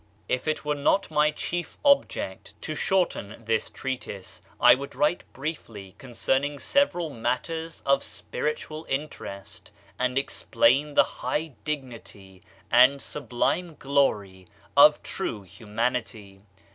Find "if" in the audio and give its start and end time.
0.27-0.47